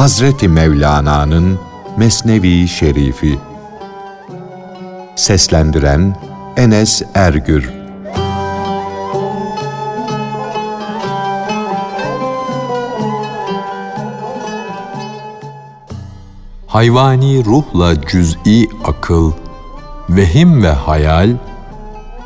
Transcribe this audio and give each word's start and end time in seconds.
Hazreti 0.00 0.48
Mevlana'nın 0.48 1.58
Mesnevi 1.96 2.68
Şerifi 2.68 3.38
Seslendiren 5.16 6.16
Enes 6.56 7.02
Ergür 7.14 7.72
Hayvani 16.66 17.44
ruhla 17.44 18.06
cüz'i 18.06 18.68
akıl, 18.84 19.32
vehim 20.08 20.62
ve 20.62 20.72
hayal 20.72 21.36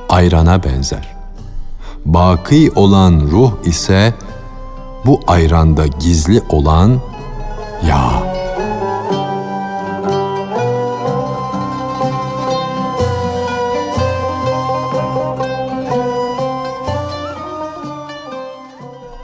ayrana 0.09 0.65
benzer. 0.65 1.17
Baki 2.05 2.73
olan 2.75 3.21
ruh 3.21 3.53
ise 3.65 4.15
bu 5.07 5.21
ayranda 5.27 5.87
gizli 5.87 6.43
olan 6.49 7.01
yağ. 7.89 8.35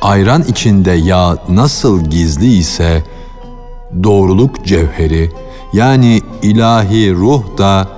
Ayran 0.03 0.43
içinde 0.43 0.91
yağ 0.91 1.37
nasıl 1.49 2.05
gizli 2.05 2.53
ise 2.53 3.05
doğruluk 4.03 4.67
cevheri 4.67 5.31
yani 5.73 6.21
ilahi 6.43 7.15
ruh 7.15 7.59
da 7.59 7.89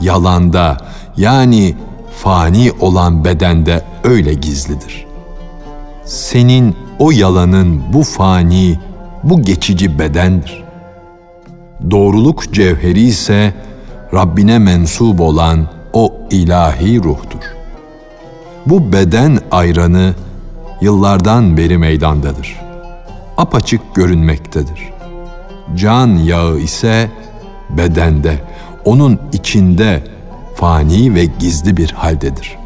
yalanda 0.00 0.76
yani 1.16 1.76
fani 2.16 2.72
olan 2.80 3.24
bedende 3.24 3.84
öyle 4.04 4.34
gizlidir. 4.34 5.06
Senin 6.04 6.76
o 6.98 7.10
yalanın 7.10 7.82
bu 7.92 8.02
fani, 8.02 8.78
bu 9.22 9.42
geçici 9.42 9.98
bedendir. 9.98 10.64
Doğruluk 11.90 12.52
cevheri 12.52 13.00
ise 13.00 13.54
Rabbine 14.14 14.58
mensup 14.58 15.20
olan 15.20 15.66
o 15.92 16.14
ilahi 16.30 17.04
ruhtur. 17.04 17.54
Bu 18.66 18.92
beden 18.92 19.38
ayranı 19.50 20.14
yıllardan 20.80 21.56
beri 21.56 21.78
meydandadır. 21.78 22.56
Apaçık 23.36 23.94
görünmektedir. 23.94 24.92
Can 25.76 26.08
yağı 26.08 26.58
ise 26.58 27.10
bedende, 27.70 28.40
onun 28.84 29.20
içinde 29.32 30.04
fani 30.54 31.14
ve 31.14 31.24
gizli 31.24 31.76
bir 31.76 31.90
haldedir. 31.90 32.58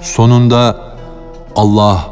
Sonunda 0.00 0.76
Allah 1.56 2.10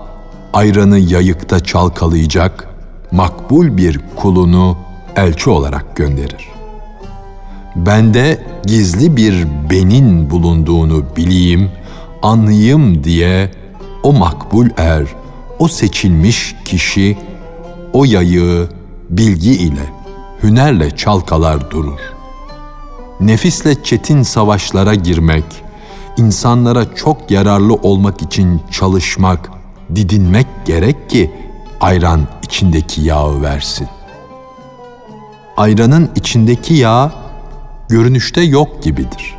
ayranı 0.52 0.98
yayıkta 0.98 1.60
çalkalayacak 1.60 2.68
makbul 3.12 3.76
bir 3.76 4.00
kulunu 4.16 4.76
elçi 5.16 5.50
olarak 5.50 5.96
gönderir. 5.96 6.48
Bende 7.76 8.46
gizli 8.66 9.16
bir 9.16 9.46
benin 9.70 10.30
bulunduğunu 10.30 11.04
bileyim, 11.16 11.70
anlayayım 12.22 13.04
diye 13.04 13.50
o 14.02 14.12
makbul 14.12 14.68
er, 14.76 15.04
o 15.58 15.68
seçilmiş 15.68 16.56
kişi 16.64 17.18
o 17.92 18.04
yayığı 18.04 18.68
bilgi 19.10 19.52
ile, 19.52 19.92
hünerle 20.42 20.96
çalkalar 20.96 21.70
durur. 21.70 22.00
Nefisle 23.20 23.82
çetin 23.82 24.22
savaşlara 24.22 24.94
girmek, 24.94 25.44
insanlara 26.16 26.94
çok 26.94 27.30
yararlı 27.30 27.74
olmak 27.74 28.22
için 28.22 28.60
çalışmak, 28.70 29.50
didinmek 29.94 30.46
gerek 30.64 31.10
ki 31.10 31.30
ayran 31.80 32.26
içindeki 32.42 33.00
yağı 33.00 33.42
versin. 33.42 33.88
Ayranın 35.56 36.10
içindeki 36.14 36.74
yağ 36.74 37.12
görünüşte 37.88 38.40
yok 38.40 38.82
gibidir. 38.82 39.36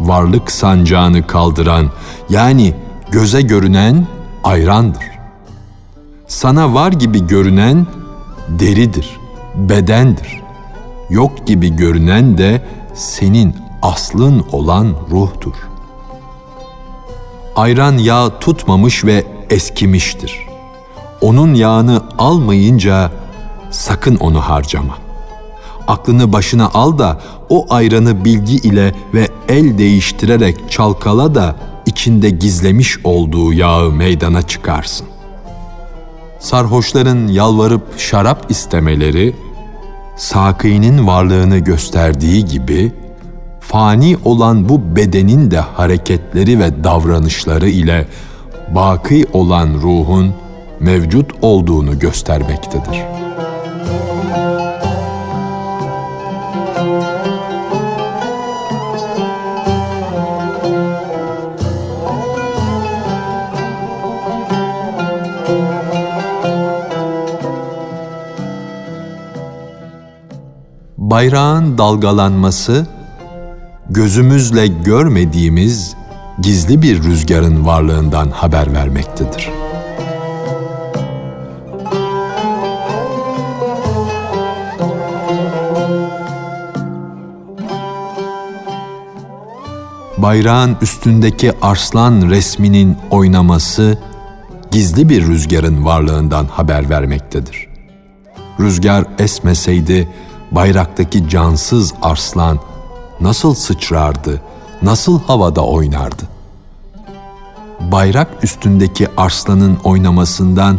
Varlık 0.00 0.52
sancağını 0.52 1.26
kaldıran 1.26 1.90
yani 2.30 2.74
göze 3.10 3.42
görünen 3.42 4.06
ayrandır. 4.44 5.04
Sana 6.28 6.74
var 6.74 6.92
gibi 6.92 7.26
görünen 7.26 7.86
deridir, 8.48 9.16
bedendir. 9.54 10.42
Yok 11.10 11.46
gibi 11.46 11.76
görünen 11.76 12.38
de 12.38 12.62
senin 12.94 13.56
aslın 13.82 14.46
olan 14.52 14.96
ruhtur. 15.10 15.54
Ayran 17.56 17.98
yağ 17.98 18.38
tutmamış 18.38 19.04
ve 19.04 19.24
eskimiştir. 19.50 20.51
Onun 21.22 21.54
yağını 21.54 22.00
almayınca 22.18 23.10
sakın 23.70 24.16
onu 24.16 24.40
harcama. 24.40 24.98
Aklını 25.88 26.32
başına 26.32 26.70
al 26.74 26.98
da 26.98 27.20
o 27.48 27.66
ayranı 27.70 28.24
bilgi 28.24 28.56
ile 28.56 28.94
ve 29.14 29.28
el 29.48 29.78
değiştirerek 29.78 30.70
çalkala 30.70 31.34
da 31.34 31.56
içinde 31.86 32.30
gizlemiş 32.30 32.98
olduğu 33.04 33.52
yağı 33.52 33.92
meydana 33.92 34.42
çıkarsın. 34.42 35.06
Sarhoşların 36.38 37.26
yalvarıp 37.26 37.98
şarap 37.98 38.50
istemeleri, 38.50 39.36
sakinin 40.16 41.06
varlığını 41.06 41.58
gösterdiği 41.58 42.44
gibi, 42.44 42.92
fani 43.60 44.16
olan 44.24 44.68
bu 44.68 44.96
bedenin 44.96 45.50
de 45.50 45.58
hareketleri 45.58 46.58
ve 46.58 46.84
davranışları 46.84 47.68
ile 47.68 48.06
baki 48.74 49.26
olan 49.32 49.74
ruhun 49.74 50.34
mevcut 50.82 51.30
olduğunu 51.42 51.98
göstermektedir.'' 51.98 53.22
bayrağın 71.12 71.78
dalgalanması 71.78 72.86
gözümüzle 73.90 74.66
görmediğimiz 74.66 75.94
gizli 76.42 76.82
bir 76.82 77.02
rüzgarın 77.02 77.66
varlığından 77.66 78.30
haber 78.30 78.74
vermektedir. 78.74 79.61
Bayrağın 90.22 90.76
üstündeki 90.82 91.52
arslan 91.62 92.30
resminin 92.30 92.96
oynaması 93.10 93.98
gizli 94.70 95.08
bir 95.08 95.26
rüzgarın 95.26 95.84
varlığından 95.84 96.46
haber 96.46 96.90
vermektedir. 96.90 97.68
Rüzgar 98.60 99.04
esmeseydi 99.18 100.08
bayraktaki 100.50 101.28
cansız 101.28 101.94
arslan 102.02 102.58
nasıl 103.20 103.54
sıçrardı, 103.54 104.42
nasıl 104.82 105.20
havada 105.20 105.64
oynardı? 105.64 106.22
Bayrak 107.80 108.28
üstündeki 108.42 109.08
arslanın 109.16 109.78
oynamasından 109.84 110.78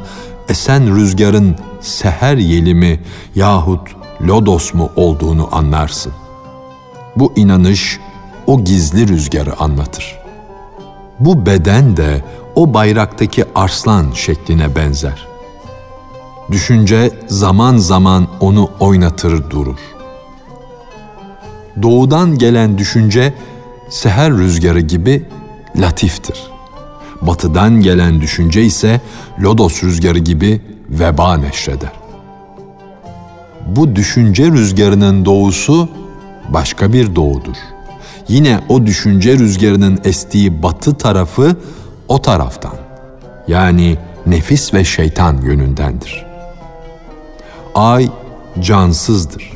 esen 0.50 0.96
rüzgarın 0.96 1.56
seher 1.82 2.38
yeli 2.38 2.74
mi 2.74 3.00
yahut 3.36 3.96
lodos 4.22 4.74
mu 4.74 4.92
olduğunu 4.96 5.50
anlarsın. 5.52 6.14
Bu 7.16 7.34
inanış 7.36 8.00
o 8.48 8.64
gizli 8.64 9.08
rüzgarı 9.08 9.60
anlatır. 9.60 10.20
Bu 11.20 11.46
beden 11.46 11.98
de 11.98 12.22
o 12.56 12.74
bayraktaki 12.74 13.46
arslan 13.56 14.12
şekline 14.12 14.76
benzer. 14.76 15.28
Düşünce 16.52 17.12
zaman 17.28 17.78
zaman 17.78 18.28
onu 18.40 18.70
oynatır 18.80 19.50
durur. 19.50 19.80
Doğudan 21.82 22.38
gelen 22.38 22.78
düşünce 22.78 23.34
seher 23.90 24.32
rüzgarı 24.32 24.80
gibi 24.80 25.26
latiftir. 25.76 26.44
Batıdan 27.22 27.82
gelen 27.82 28.22
düşünce 28.22 28.64
ise 28.64 29.02
lodos 29.40 29.84
rüzgarı 29.84 30.20
gibi 30.20 30.62
veba 30.90 31.38
neşreder. 31.38 31.92
Bu 33.68 33.96
düşünce 33.96 34.52
rüzgarının 34.52 35.26
doğusu 35.26 35.90
başka 36.50 36.94
bir 36.94 37.16
doğudur. 37.16 37.56
Yine 38.28 38.60
o 38.70 38.86
düşünce 38.86 39.40
rüzgarının 39.40 40.00
estiği 40.04 40.64
batı 40.64 40.98
tarafı 40.98 41.56
o 42.08 42.22
taraftan. 42.22 42.74
Yani 43.48 43.98
nefis 44.26 44.74
ve 44.74 44.84
şeytan 44.84 45.42
yönündendir.'' 45.42 46.34
ay 47.76 48.10
cansızdır. 48.60 49.52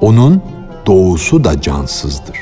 Onun 0.00 0.42
doğusu 0.86 1.44
da 1.44 1.60
cansızdır. 1.60 2.36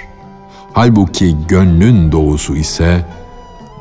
Halbuki 0.73 1.37
gönlün 1.49 2.13
doğusu 2.13 2.57
ise 2.57 3.07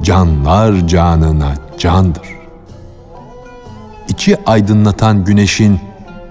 canlar 0.02 0.88
canına 0.88 1.54
candır. 1.78 2.28
İçi 4.10 4.38
aydınlatan 4.46 5.26
güneşin 5.26 5.80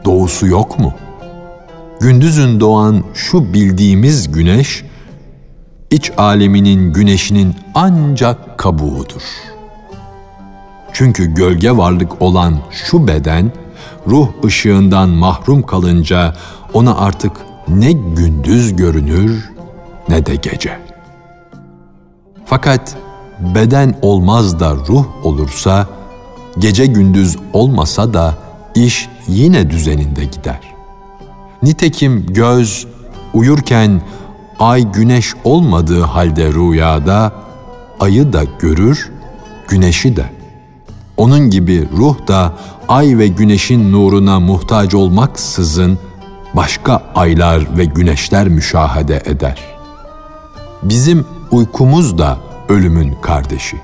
doğusu 0.05 0.47
yok 0.47 0.79
mu? 0.79 0.95
Gündüzün 2.01 2.61
doğan 2.61 3.05
şu 3.15 3.53
bildiğimiz 3.53 4.33
güneş, 4.33 4.85
iç 5.93 6.13
aleminin 6.17 6.93
güneşinin 6.93 7.55
ancak 7.75 8.59
kabuğudur. 8.59 9.23
Çünkü 10.93 11.35
gölge 11.35 11.77
varlık 11.77 12.23
olan 12.23 12.59
şu 12.71 13.07
beden, 13.07 13.53
ruh 14.07 14.29
ışığından 14.45 15.09
mahrum 15.09 15.63
kalınca 15.63 16.35
ona 16.75 16.97
artık 16.97 17.33
ne 17.69 17.93
gündüz 17.93 18.77
görünür 18.77 19.51
ne 20.09 20.27
de 20.27 20.35
gece. 20.35 20.79
Fakat 22.47 22.97
beden 23.55 23.95
olmaz 24.03 24.61
da 24.61 24.75
ruh 24.75 25.07
olursa, 25.25 25.87
gece 26.59 26.87
gündüz 26.87 27.37
olmasa 27.53 28.15
da 28.15 28.35
iş 28.75 29.09
yine 29.29 29.71
düzeninde 29.71 30.25
gider. 30.25 30.61
Nitekim 31.63 32.27
göz 32.27 32.87
uyurken 33.35 34.03
ay 34.63 34.93
güneş 34.93 35.35
olmadığı 35.45 36.03
halde 36.03 36.53
rüyada 36.53 37.33
ayı 38.01 38.33
da 38.33 38.45
görür, 38.59 39.11
güneşi 39.69 40.17
de. 40.17 40.25
Onun 41.17 41.51
gibi 41.51 41.89
ruh 41.97 42.27
da 42.29 42.53
ay 42.89 43.19
ve 43.19 43.27
güneşin 43.29 43.93
nuruna 43.93 44.41
muhtaç 44.41 44.95
olmaksızın 44.95 45.99
başka 46.55 47.03
aylar 47.15 47.79
ve 47.79 47.85
güneşler 47.85 48.49
müşahede 48.49 49.23
eder. 49.25 49.59
Bizim 50.83 51.27
uykumuz 51.51 52.19
da 52.19 52.39
ölümün 52.69 53.15
kardeşi. 53.23 53.77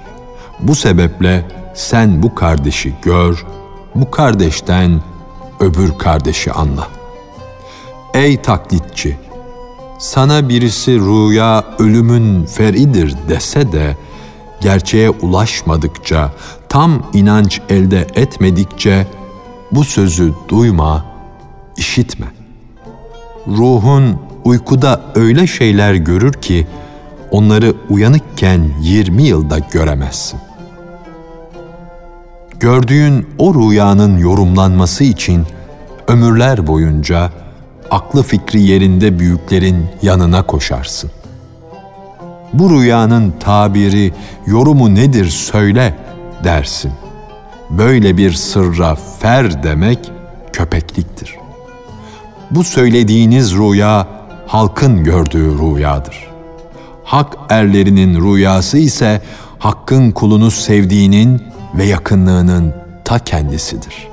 Bu 0.60 0.74
sebeple 0.74 1.48
sen 1.74 2.22
bu 2.22 2.34
kardeşi 2.34 2.94
gör, 3.02 3.46
bu 3.94 4.10
kardeşten 4.10 5.02
öbür 5.60 5.98
kardeşi 5.98 6.52
anla. 6.52 6.88
Ey 8.14 8.42
taklitçi! 8.42 9.27
Sana 9.98 10.48
birisi 10.48 10.92
rüya 11.00 11.64
ölümün 11.78 12.44
feridir 12.44 13.14
dese 13.28 13.72
de, 13.72 13.96
gerçeğe 14.60 15.10
ulaşmadıkça, 15.10 16.32
tam 16.68 17.10
inanç 17.12 17.60
elde 17.68 18.06
etmedikçe 18.14 19.06
bu 19.72 19.84
sözü 19.84 20.34
duyma, 20.48 21.04
işitme. 21.76 22.26
Ruhun 23.46 24.16
uykuda 24.44 25.00
öyle 25.14 25.46
şeyler 25.46 25.94
görür 25.94 26.32
ki 26.32 26.66
onları 27.30 27.74
uyanıkken 27.90 28.70
20 28.80 29.22
yılda 29.22 29.58
göremezsin. 29.58 30.40
Gördüğün 32.60 33.26
o 33.38 33.54
rüyanın 33.54 34.18
yorumlanması 34.18 35.04
için 35.04 35.46
ömürler 36.08 36.66
boyunca 36.66 37.30
aklı 37.90 38.22
fikri 38.22 38.62
yerinde 38.62 39.18
büyüklerin 39.18 39.86
yanına 40.02 40.42
koşarsın. 40.42 41.10
Bu 42.52 42.70
rüyanın 42.70 43.34
tabiri, 43.40 44.12
yorumu 44.46 44.94
nedir 44.94 45.26
söyle 45.26 45.94
dersin. 46.44 46.92
Böyle 47.70 48.16
bir 48.16 48.32
sırra 48.32 48.96
fer 49.18 49.62
demek 49.62 50.10
köpekliktir. 50.52 51.34
Bu 52.50 52.64
söylediğiniz 52.64 53.54
rüya 53.54 54.06
halkın 54.46 55.04
gördüğü 55.04 55.58
rüyadır. 55.58 56.28
Hak 57.04 57.36
erlerinin 57.48 58.22
rüyası 58.22 58.78
ise 58.78 59.22
hakkın 59.58 60.10
kulunu 60.10 60.50
sevdiğinin 60.50 61.42
ve 61.74 61.84
yakınlığının 61.84 62.74
ta 63.04 63.18
kendisidir. 63.18 64.08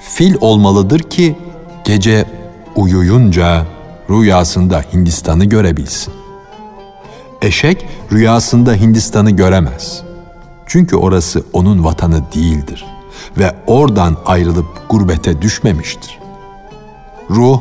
Fil 0.00 0.34
olmalıdır 0.40 1.00
ki 1.00 1.36
gece 1.84 2.24
uyuyunca 2.76 3.66
rüyasında 4.10 4.84
Hindistan'ı 4.92 5.44
görebilsin. 5.44 6.14
Eşek 7.42 7.86
rüyasında 8.12 8.74
Hindistan'ı 8.74 9.30
göremez. 9.30 10.02
Çünkü 10.66 10.96
orası 10.96 11.44
onun 11.52 11.84
vatanı 11.84 12.22
değildir 12.34 12.84
ve 13.38 13.54
oradan 13.66 14.16
ayrılıp 14.26 14.66
gurbete 14.88 15.42
düşmemiştir. 15.42 16.18
Ruh, 17.30 17.60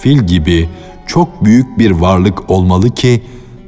fil 0.00 0.18
gibi 0.18 0.68
çok 1.06 1.44
büyük 1.44 1.78
bir 1.78 1.90
varlık 1.90 2.50
olmalı 2.50 2.90
ki 2.90 3.22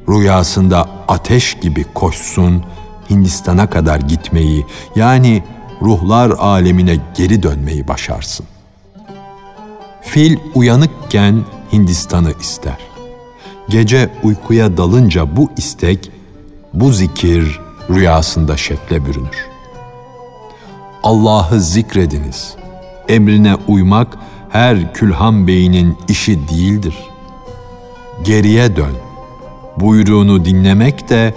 rüyasında 0.09 0.89
ateş 1.09 1.55
gibi 1.55 1.85
koşsun, 1.95 2.65
Hindistan'a 3.11 3.71
kadar 3.71 4.01
gitmeyi 4.01 4.67
yani 4.97 5.45
ruhlar 5.83 6.31
alemine 6.31 6.97
geri 7.17 7.43
dönmeyi 7.43 7.89
başarsın. 7.89 8.47
Fil 10.11 10.37
uyanıkken 10.55 11.45
Hindistan'ı 11.73 12.33
ister. 12.41 12.79
Gece 13.69 14.11
uykuya 14.23 14.77
dalınca 14.77 15.37
bu 15.37 15.51
istek, 15.57 16.11
bu 16.75 16.93
zikir 16.93 17.61
rüyasında 17.91 18.57
şekle 18.57 19.07
bürünür. 19.07 19.47
Allah'ı 21.03 21.61
zikrediniz. 21.61 22.55
Emrine 23.09 23.55
uymak 23.69 24.19
her 24.51 24.95
külhan 24.95 25.47
beyinin 25.47 25.99
işi 26.09 26.49
değildir. 26.49 26.95
Geriye 28.25 28.77
dön. 28.77 28.95
Buyruğunu 29.77 30.45
dinlemek 30.45 31.09
de 31.09 31.35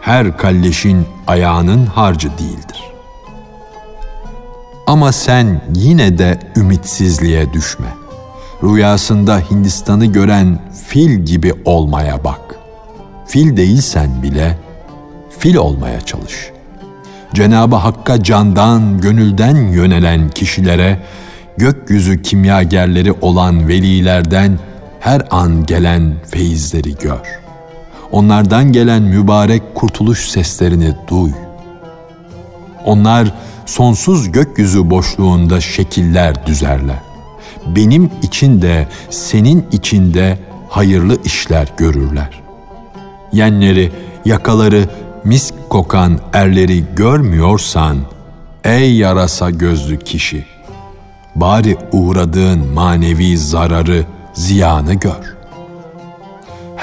her 0.00 0.38
kalleşin 0.38 1.06
ayağının 1.26 1.86
harcı 1.86 2.28
değildir. 2.38 2.82
Ama 4.86 5.12
sen 5.12 5.62
yine 5.74 6.18
de 6.18 6.38
ümitsizliğe 6.56 7.52
düşme. 7.52 8.03
Rüyasında 8.64 9.38
Hindistan'ı 9.50 10.06
gören 10.06 10.58
fil 10.86 11.24
gibi 11.24 11.52
olmaya 11.64 12.24
bak. 12.24 12.40
Fil 13.26 13.56
değilsen 13.56 14.22
bile 14.22 14.58
fil 15.38 15.54
olmaya 15.54 16.00
çalış. 16.00 16.50
Cenabı 17.34 17.76
Hakk'a 17.76 18.22
candan, 18.22 19.00
gönülden 19.00 19.56
yönelen 19.56 20.30
kişilere 20.30 21.02
gökyüzü 21.56 22.22
kimyagerleri 22.22 23.12
olan 23.12 23.68
velilerden 23.68 24.58
her 25.00 25.22
an 25.30 25.66
gelen 25.66 26.14
feyizleri 26.30 26.94
gör.'' 26.94 27.44
onlardan 28.14 28.72
gelen 28.72 29.02
mübarek 29.02 29.74
kurtuluş 29.74 30.28
seslerini 30.28 30.94
duy. 31.08 31.30
Onlar 32.84 33.34
sonsuz 33.66 34.32
gökyüzü 34.32 34.90
boşluğunda 34.90 35.60
şekiller 35.60 36.46
düzerler. 36.46 37.13
Benim 37.66 38.10
için 38.22 38.62
de 38.62 38.88
senin 39.10 39.66
için 39.72 40.14
de 40.14 40.38
hayırlı 40.68 41.22
işler 41.24 41.72
görürler. 41.76 42.42
Yenleri, 43.32 43.92
yakaları 44.24 44.84
misk 45.24 45.54
kokan 45.70 46.18
erleri 46.32 46.84
görmüyorsan, 46.96 47.96
ey 48.64 48.96
yarasa 48.96 49.50
gözlü 49.50 49.98
kişi, 49.98 50.44
bari 51.34 51.76
uğradığın 51.92 52.72
manevi 52.72 53.38
zararı, 53.38 54.04
ziyanı 54.34 54.94
gör 54.94 55.34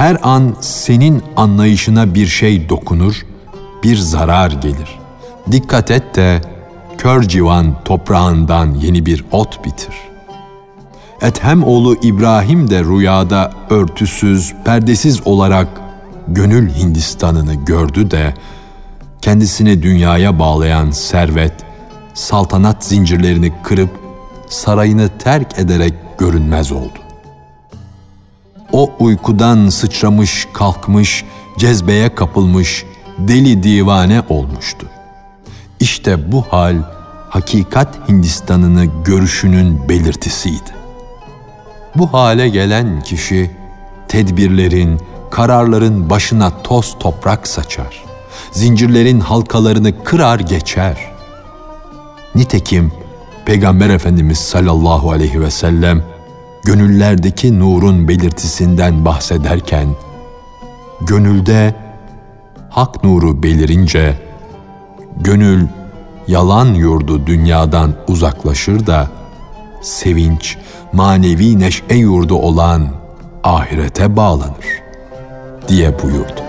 her 0.01 0.17
an 0.23 0.55
senin 0.61 1.23
anlayışına 1.35 2.15
bir 2.15 2.27
şey 2.27 2.69
dokunur, 2.69 3.25
bir 3.83 3.97
zarar 3.97 4.51
gelir. 4.51 4.99
Dikkat 5.51 5.91
et 5.91 6.15
de 6.15 6.41
kör 6.97 7.21
civan 7.23 7.83
toprağından 7.83 8.75
yeni 8.75 9.05
bir 9.05 9.25
ot 9.31 9.65
bitir. 9.65 10.10
Ethem 11.21 11.63
oğlu 11.63 11.95
İbrahim 12.01 12.69
de 12.69 12.83
rüyada 12.83 13.51
örtüsüz, 13.69 14.53
perdesiz 14.65 15.27
olarak 15.27 15.67
gönül 16.27 16.69
Hindistan'ını 16.69 17.53
gördü 17.53 18.11
de 18.11 18.33
kendisini 19.21 19.83
dünyaya 19.83 20.39
bağlayan 20.39 20.91
servet, 20.91 21.53
saltanat 22.13 22.85
zincirlerini 22.85 23.53
kırıp 23.63 23.89
sarayını 24.49 25.09
terk 25.19 25.59
ederek 25.59 25.93
görünmez 26.17 26.71
oldu 26.71 27.01
o 28.71 28.91
uykudan 28.99 29.69
sıçramış 29.69 30.47
kalkmış, 30.53 31.25
cezbeye 31.57 32.15
kapılmış, 32.15 32.85
deli 33.17 33.63
divane 33.63 34.23
olmuştu. 34.29 34.87
İşte 35.79 36.31
bu 36.31 36.41
hal 36.41 36.75
hakikat 37.29 38.09
Hindistan'ını 38.09 38.85
görüşünün 39.05 39.89
belirtisiydi. 39.89 40.80
Bu 41.95 42.13
hale 42.13 42.49
gelen 42.49 43.01
kişi 43.01 43.51
tedbirlerin, 44.07 44.99
kararların 45.31 46.09
başına 46.09 46.61
toz 46.63 46.95
toprak 46.99 47.47
saçar. 47.47 48.03
Zincirlerin 48.51 49.19
halkalarını 49.19 50.03
kırar 50.03 50.39
geçer. 50.39 51.11
Nitekim 52.35 52.91
Peygamber 53.45 53.89
Efendimiz 53.89 54.37
sallallahu 54.37 55.11
aleyhi 55.11 55.41
ve 55.41 55.51
sellem 55.51 56.03
gönüllerdeki 56.63 57.59
nurun 57.59 58.07
belirtisinden 58.07 59.05
bahsederken, 59.05 59.87
gönülde 61.01 61.75
hak 62.69 63.03
nuru 63.03 63.43
belirince, 63.43 64.19
gönül 65.17 65.67
yalan 66.27 66.65
yurdu 66.65 67.27
dünyadan 67.27 67.93
uzaklaşır 68.07 68.87
da, 68.87 69.07
sevinç, 69.81 70.57
manevi 70.93 71.59
neşe 71.59 71.95
yurdu 71.95 72.35
olan 72.35 72.87
ahirete 73.43 74.15
bağlanır 74.15 74.81
diye 75.67 76.03
buyurdu. 76.03 76.41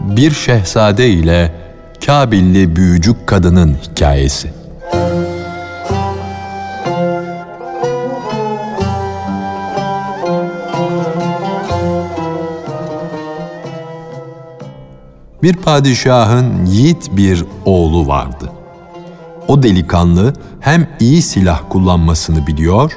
Bir 0.00 0.30
şehzade 0.30 1.08
ile 1.08 1.57
Kabilli 2.08 2.76
büyücük 2.76 3.26
kadının 3.26 3.74
hikayesi. 3.74 4.50
Bir 15.42 15.56
padişahın 15.56 16.66
yiğit 16.66 17.16
bir 17.16 17.44
oğlu 17.64 18.06
vardı. 18.06 18.52
O 19.48 19.62
delikanlı 19.62 20.32
hem 20.60 20.88
iyi 21.00 21.22
silah 21.22 21.60
kullanmasını 21.68 22.46
biliyor 22.46 22.92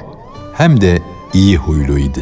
hem 0.56 0.80
de 0.80 1.02
iyi 1.34 1.56
huyluydu. 1.56 2.20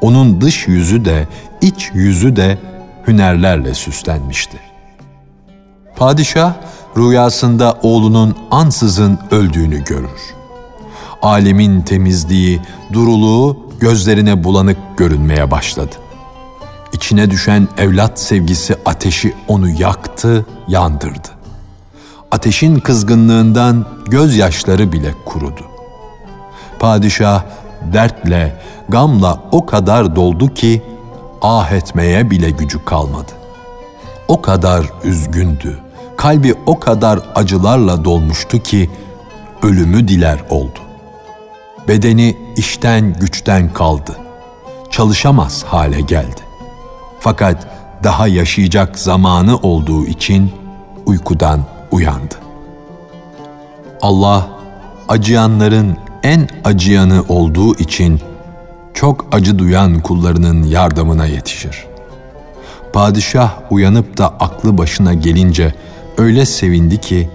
Onun 0.00 0.40
dış 0.40 0.68
yüzü 0.68 1.04
de 1.04 1.28
iç 1.60 1.90
yüzü 1.94 2.36
de 2.36 2.58
hünerlerle 3.06 3.74
süslenmişti. 3.74 4.71
Padişah 6.02 6.52
rüyasında 6.96 7.78
oğlunun 7.82 8.36
ansızın 8.50 9.18
öldüğünü 9.30 9.84
görür. 9.84 10.34
Alemin 11.22 11.82
temizliği, 11.82 12.60
duruluğu 12.92 13.56
gözlerine 13.80 14.44
bulanık 14.44 14.76
görünmeye 14.96 15.50
başladı. 15.50 15.94
İçine 16.92 17.30
düşen 17.30 17.68
evlat 17.78 18.20
sevgisi 18.20 18.76
ateşi 18.84 19.34
onu 19.48 19.68
yaktı, 19.68 20.46
yandırdı. 20.68 21.28
Ateşin 22.30 22.76
kızgınlığından 22.76 23.86
gözyaşları 24.08 24.92
bile 24.92 25.14
kurudu. 25.24 25.64
Padişah 26.78 27.42
dertle, 27.92 28.62
gamla 28.88 29.40
o 29.52 29.66
kadar 29.66 30.16
doldu 30.16 30.54
ki 30.54 30.82
ah 31.42 31.72
etmeye 31.72 32.30
bile 32.30 32.50
gücü 32.50 32.84
kalmadı. 32.84 33.32
O 34.28 34.42
kadar 34.42 34.86
üzgündü, 35.04 35.81
kalbi 36.16 36.54
o 36.66 36.80
kadar 36.80 37.20
acılarla 37.34 38.04
dolmuştu 38.04 38.58
ki 38.58 38.90
ölümü 39.62 40.08
diler 40.08 40.38
oldu. 40.50 40.78
Bedeni 41.88 42.36
işten 42.56 43.12
güçten 43.12 43.72
kaldı. 43.72 44.16
Çalışamaz 44.90 45.64
hale 45.64 46.00
geldi. 46.00 46.40
Fakat 47.20 47.66
daha 48.04 48.28
yaşayacak 48.28 48.98
zamanı 48.98 49.56
olduğu 49.56 50.06
için 50.06 50.52
uykudan 51.06 51.60
uyandı. 51.90 52.34
Allah 54.02 54.48
acıyanların 55.08 55.96
en 56.22 56.48
acıyanı 56.64 57.24
olduğu 57.28 57.74
için 57.74 58.20
çok 58.94 59.26
acı 59.32 59.58
duyan 59.58 60.00
kullarının 60.00 60.62
yardımına 60.62 61.26
yetişir. 61.26 61.86
Padişah 62.92 63.52
uyanıp 63.70 64.18
da 64.18 64.28
aklı 64.28 64.78
başına 64.78 65.14
gelince 65.14 65.74
öyle 66.18 66.46
sevindi 66.46 67.00
ki 67.00 67.28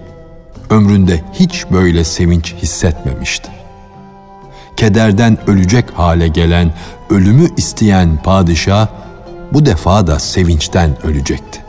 ömründe 0.70 1.22
hiç 1.34 1.66
böyle 1.72 2.04
sevinç 2.04 2.54
hissetmemişti. 2.54 3.50
Kederden 4.78 5.38
ölecek 5.50 5.86
hale 5.94 6.28
gelen, 6.28 6.74
ölümü 7.10 7.48
isteyen 7.58 8.18
padişah 8.24 8.88
bu 9.54 9.66
defa 9.66 10.08
da 10.08 10.20
sevinçten 10.20 11.06
ölecekti. 11.06 11.64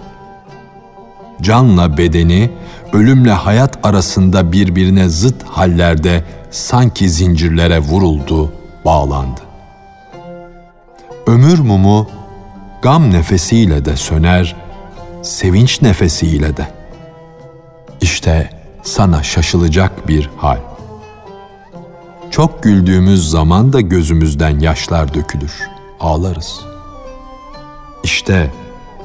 Canla 1.43 1.99
bedeni, 1.99 2.51
ölümle 2.93 3.33
hayat 3.33 3.87
arasında 3.87 4.53
birbirine 4.53 5.09
zıt 5.09 5.43
hallerde 5.43 6.25
sanki 6.51 7.11
zincirlere 7.11 7.79
vuruldu, 7.79 8.53
bağlandı. 8.85 9.41
Ömür 11.27 11.59
mumu 11.59 12.09
gam 12.83 13.11
nefesiyle 13.11 13.85
de 13.85 13.97
söner, 13.97 14.57
sevinç 15.23 15.83
nefesiyle 15.83 16.57
de. 16.57 16.78
İşte 18.29 18.51
sana 18.83 19.23
şaşılacak 19.23 20.09
bir 20.09 20.31
hal. 20.37 20.59
Çok 22.31 22.63
güldüğümüz 22.63 23.31
zaman 23.31 23.73
da 23.73 23.81
gözümüzden 23.81 24.59
yaşlar 24.59 25.15
dökülür, 25.15 25.53
ağlarız. 26.01 26.61
İşte 28.05 28.51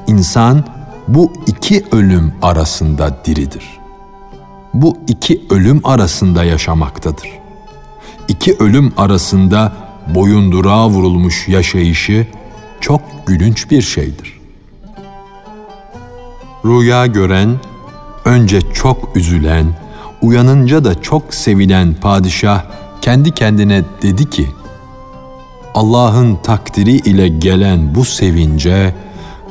insan 0.06 0.64
bu 1.08 1.32
iki 1.46 1.84
ölüm 1.92 2.34
arasında 2.42 3.16
diridir. 3.24 3.80
Bu 4.74 4.96
iki 5.08 5.42
ölüm 5.50 5.80
arasında 5.84 6.44
yaşamaktadır. 6.44 7.28
İki 8.28 8.56
ölüm 8.58 8.92
arasında 8.96 9.72
boyundurağa 10.14 10.88
vurulmuş 10.88 11.48
yaşayışı 11.48 12.26
çok 12.80 13.00
gülünç 13.26 13.70
bir 13.70 13.82
şeydir. 13.82 14.40
Rüya 16.64 17.06
gören, 17.06 17.58
önce 18.24 18.60
çok 18.60 19.16
üzülen, 19.16 19.66
uyanınca 20.22 20.84
da 20.84 21.02
çok 21.02 21.34
sevilen 21.34 21.94
padişah 21.94 22.62
kendi 23.00 23.30
kendine 23.30 23.82
dedi 24.02 24.30
ki, 24.30 24.48
Allah'ın 25.74 26.36
takdiri 26.36 26.92
ile 26.92 27.28
gelen 27.28 27.94
bu 27.94 28.04
sevince, 28.04 28.94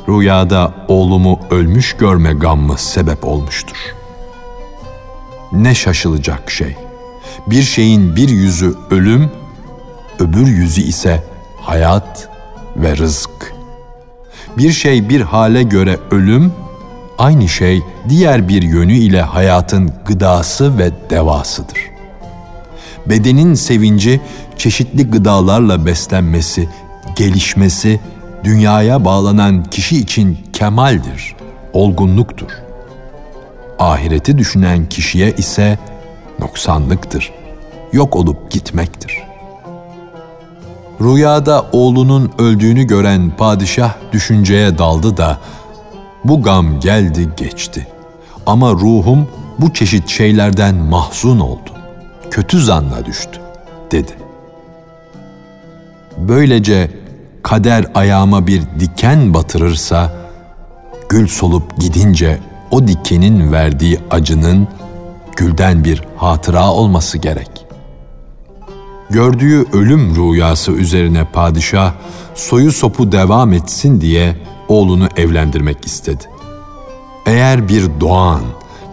rüyada 0.09 0.73
oğlumu 0.87 1.39
ölmüş 1.51 1.93
görme 1.93 2.33
gammı 2.33 2.77
sebep 2.77 3.25
olmuştur. 3.25 3.77
Ne 5.51 5.75
şaşılacak 5.75 6.51
şey. 6.51 6.75
Bir 7.47 7.61
şeyin 7.61 8.15
bir 8.15 8.29
yüzü 8.29 8.75
ölüm, 8.91 9.31
öbür 10.19 10.47
yüzü 10.47 10.81
ise 10.81 11.23
hayat 11.61 12.29
ve 12.75 12.97
rızk. 12.97 13.53
Bir 14.57 14.71
şey 14.71 15.09
bir 15.09 15.21
hale 15.21 15.63
göre 15.63 15.99
ölüm, 16.11 16.53
aynı 17.17 17.49
şey 17.49 17.81
diğer 18.09 18.47
bir 18.47 18.61
yönü 18.61 18.93
ile 18.93 19.21
hayatın 19.21 19.91
gıdası 20.05 20.77
ve 20.77 20.91
devasıdır. 21.09 21.77
Bedenin 23.05 23.53
sevinci 23.53 24.21
çeşitli 24.57 25.09
gıdalarla 25.09 25.85
beslenmesi, 25.85 26.69
gelişmesi, 27.15 27.99
dünyaya 28.43 29.05
bağlanan 29.05 29.63
kişi 29.63 29.97
için 29.97 30.37
kemaldir, 30.53 31.35
olgunluktur. 31.73 32.51
Ahireti 33.79 34.37
düşünen 34.37 34.89
kişiye 34.89 35.31
ise 35.31 35.79
noksanlıktır, 36.39 37.31
yok 37.93 38.15
olup 38.15 38.51
gitmektir.'' 38.51 39.33
Rüyada 41.01 41.65
oğlunun 41.71 42.31
öldüğünü 42.37 42.83
gören 42.83 43.31
padişah 43.37 43.93
düşünceye 44.11 44.77
daldı 44.77 45.17
da 45.17 45.37
bu 46.25 46.43
gam 46.43 46.79
geldi 46.79 47.29
geçti. 47.37 47.87
Ama 48.45 48.71
ruhum 48.71 49.27
bu 49.59 49.73
çeşit 49.73 50.09
şeylerden 50.09 50.75
mahzun 50.75 51.39
oldu. 51.39 51.69
Kötü 52.31 52.63
zanla 52.63 53.05
düştü 53.05 53.41
dedi. 53.91 54.11
Böylece 56.17 56.91
kader 57.43 57.85
ayağıma 57.95 58.47
bir 58.47 58.61
diken 58.79 59.33
batırırsa 59.33 60.11
gül 61.09 61.27
solup 61.27 61.77
gidince 61.79 62.39
o 62.71 62.87
dikenin 62.87 63.51
verdiği 63.51 63.99
acının 64.11 64.67
gülden 65.35 65.83
bir 65.83 66.03
hatıra 66.17 66.71
olması 66.71 67.17
gerek. 67.17 67.52
Gördüğü 69.13 69.65
ölüm 69.73 70.15
rüyası 70.15 70.71
üzerine 70.71 71.25
padişah 71.25 71.93
soyu 72.35 72.71
sopu 72.71 73.11
devam 73.11 73.53
etsin 73.53 74.01
diye 74.01 74.37
oğlunu 74.67 75.07
evlendirmek 75.17 75.85
istedi. 75.85 76.23
Eğer 77.25 77.67
bir 77.69 77.99
doğan 77.99 78.41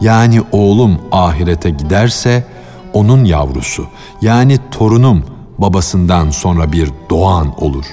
yani 0.01 0.43
oğlum 0.53 0.99
ahirete 1.13 1.71
giderse 1.71 2.47
onun 2.93 3.25
yavrusu 3.25 3.87
yani 4.23 4.59
torunum 4.71 5.25
babasından 5.59 6.31
sonra 6.31 6.73
bir 6.73 6.91
doğan 7.11 7.65
olur 7.65 7.85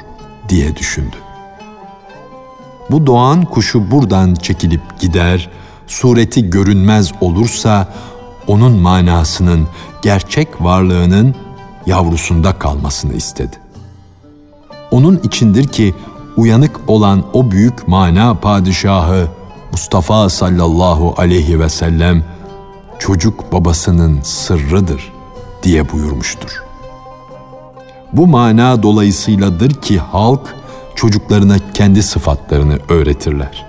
diye 0.50 0.75
düşündü. 0.75 1.15
Bu 2.91 3.07
doğan 3.07 3.46
kuşu 3.46 3.91
buradan 3.91 4.36
çekilip 4.36 5.00
gider, 5.00 5.50
sureti 5.88 6.50
görünmez 6.50 7.12
olursa 7.22 7.93
onun 8.48 8.72
manasının 8.72 9.67
gerçek 10.01 10.62
varlığının 10.62 11.36
yavrusunda 11.88 12.60
kalmasını 12.60 13.13
istedi. 13.13 13.58
Onun 14.91 15.20
içindir 15.24 15.67
ki 15.67 15.96
uyanık 16.38 16.79
olan 16.88 17.24
o 17.34 17.51
büyük 17.51 17.88
mana 17.88 18.36
padişahı 18.36 19.27
Mustafa 19.72 20.29
sallallahu 20.29 21.13
aleyhi 21.17 21.60
ve 21.60 21.70
sellem 21.70 22.24
çocuk 23.00 23.51
babasının 23.51 24.20
sırrıdır 24.22 25.13
diye 25.63 25.91
buyurmuştur. 25.91 26.63
Bu 28.13 28.27
mana 28.27 28.84
dolayısıyladır 28.84 29.74
ki 29.74 30.00
halk 30.00 30.56
çocuklarına 30.96 31.56
kendi 31.74 32.03
sıfatlarını 32.03 32.79
öğretirler. 32.89 33.65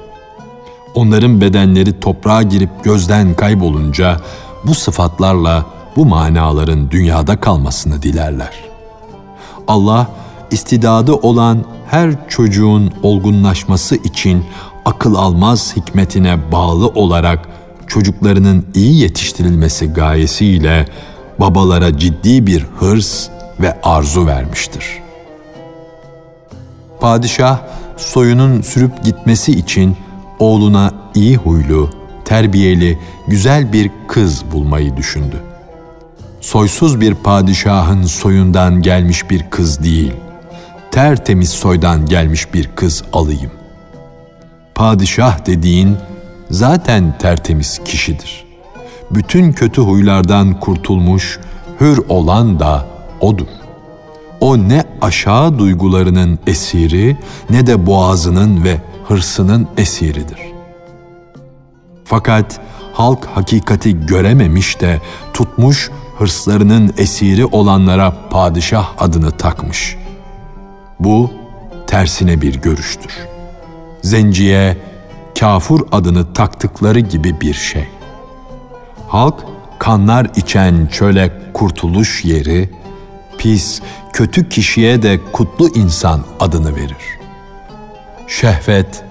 Onların 0.95 1.41
bedenleri 1.41 2.01
toprağa 2.01 2.43
girip 2.43 2.85
gözden 2.85 3.35
kaybolunca 3.35 4.21
bu 4.65 4.75
sıfatlarla 4.75 5.67
bu 5.97 6.07
manaların 6.07 6.91
dünyada 6.91 7.41
kalmasını 7.41 8.03
dilerler. 8.03 8.53
Allah 9.69 10.07
istidadı 10.51 11.13
olan 11.13 11.65
her 11.91 12.29
çocuğun 12.29 12.93
olgunlaşması 13.03 13.95
için 13.97 14.45
akıl 14.85 15.15
almaz 15.15 15.77
hikmetine 15.77 16.53
bağlı 16.53 16.87
olarak 16.89 17.49
çocuklarının 17.87 18.67
iyi 18.75 19.01
yetiştirilmesi 19.01 19.93
gayesiyle 19.93 20.87
babalara 21.41 21.99
ciddi 21.99 22.47
bir 22.47 22.67
hırs 22.79 23.29
ve 23.61 23.81
arzu 23.83 24.27
vermiştir. 24.27 24.85
Padişah 27.01 27.59
soyunun 27.97 28.63
sürüp 28.63 29.05
gitmesi 29.05 29.53
için 29.53 29.97
oğluna 30.39 30.93
iyi 31.15 31.37
huylu, 31.37 31.91
terbiyeli, 32.25 32.99
güzel 33.29 33.73
bir 33.73 33.91
kız 34.09 34.45
bulmayı 34.53 34.97
düşündü. 34.97 35.48
Soysuz 36.49 37.01
bir 37.01 37.15
padişahın 37.15 38.03
soyundan 38.03 38.83
gelmiş 38.83 39.31
bir 39.31 39.51
kız 39.51 39.85
değil, 39.85 40.13
tertemiz 40.91 41.51
soydan 41.51 42.07
gelmiş 42.07 42.55
bir 42.55 42.71
kız 42.77 43.05
alayım. 43.13 43.51
Padişah 44.75 45.47
dediğin 45.47 45.97
zaten 46.51 47.19
tertemiz 47.19 47.81
kişidir. 47.85 48.45
Bütün 49.11 49.53
kötü 49.53 49.81
huylardan 49.81 50.61
kurtulmuş, 50.61 51.41
hür 51.81 52.01
olan 52.09 52.61
da 52.61 52.87
odur. 53.21 53.47
O 54.41 54.59
ne 54.59 54.85
aşağı 55.01 55.59
duygularının 55.59 56.39
esiri 56.47 57.17
ne 57.51 57.67
de 57.67 57.87
boğazının 57.87 58.65
ve 58.65 58.77
hırsının 59.09 59.69
esiridir. 59.77 60.41
Fakat 62.05 62.61
halk 62.93 63.27
hakikati 63.35 64.07
görememiş 64.07 64.81
de 64.81 65.01
tutmuş 65.35 65.91
hırslarının 66.19 66.95
esiri 66.99 67.47
olanlara 67.47 68.15
padişah 68.31 68.89
adını 68.99 69.31
takmış. 69.31 69.97
Bu 71.01 71.31
tersine 71.87 72.41
bir 72.41 72.55
görüştür. 72.55 73.13
Zenciye 74.03 74.77
kafur 75.39 75.81
adını 75.93 76.33
taktıkları 76.33 77.01
gibi 77.01 77.41
bir 77.41 77.55
şey. 77.55 77.89
Halk 79.09 79.45
kanlar 79.79 80.31
içen 80.37 80.87
çöle 80.87 81.33
kurtuluş 81.55 82.25
yeri, 82.25 82.71
pis, 83.39 83.81
kötü 84.13 84.49
kişiye 84.49 85.03
de 85.03 85.21
kutlu 85.33 85.69
insan 85.69 86.21
adını 86.41 86.77
verir. 86.77 87.19
Şehvet, 88.29 89.05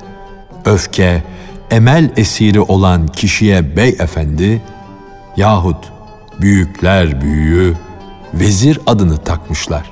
öfke, 0.65 1.23
emel 1.71 2.11
esiri 2.17 2.61
olan 2.61 3.07
kişiye 3.07 3.77
beyefendi 3.77 4.61
yahut 5.37 5.96
büyükler 6.41 7.21
büyüğü 7.21 7.73
vezir 8.33 8.79
adını 8.85 9.17
takmışlar. 9.17 9.91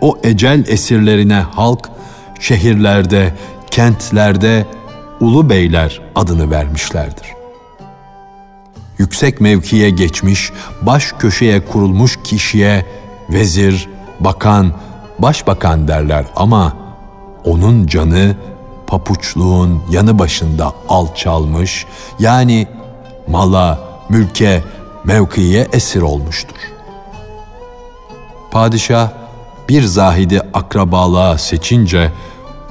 O 0.00 0.18
ecel 0.22 0.64
esirlerine 0.68 1.40
halk 1.40 1.90
şehirlerde, 2.40 3.34
kentlerde 3.70 4.66
ulu 5.20 5.50
beyler 5.50 6.00
adını 6.14 6.50
vermişlerdir. 6.50 7.26
Yüksek 8.98 9.40
mevkiye 9.40 9.90
geçmiş, 9.90 10.52
baş 10.82 11.12
köşeye 11.18 11.64
kurulmuş 11.64 12.18
kişiye 12.24 12.86
vezir, 13.30 13.88
bakan, 14.20 14.72
başbakan 15.18 15.88
derler 15.88 16.24
ama 16.36 16.76
onun 17.44 17.86
canı 17.86 18.36
papuçluğun 18.86 19.82
yanı 19.90 20.18
başında 20.18 20.72
alçalmış 20.88 21.86
yani 22.18 22.66
mala, 23.28 23.80
mülke, 24.08 24.62
mevkiye 25.06 25.68
esir 25.72 26.02
olmuştur. 26.02 26.56
Padişah 28.50 29.10
bir 29.68 29.82
zahidi 29.82 30.40
akrabalığa 30.54 31.38
seçince 31.38 32.12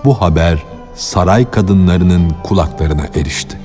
bu 0.05 0.21
haber 0.21 0.63
saray 0.95 1.51
kadınlarının 1.51 2.33
kulaklarına 2.43 3.05
erişti. 3.15 3.64